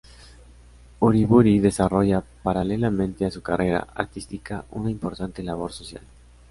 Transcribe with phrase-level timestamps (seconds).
[0.99, 6.01] Uriburu desarrolla, paralelamente a su carrera artística, una importante labor social.